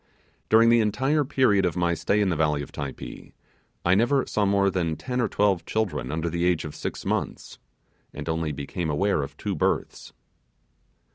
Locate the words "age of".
6.45-6.73